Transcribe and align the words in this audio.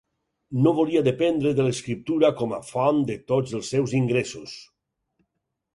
No 0.67 0.71
volia 0.77 1.03
dependre 1.07 1.51
de 1.59 1.67
l'escriptura 1.67 2.33
com 2.41 2.57
a 2.59 2.61
font 2.73 3.03
de 3.11 3.19
tots 3.33 3.55
els 3.61 3.71
seus 3.75 3.95
ingressos. 4.03 4.59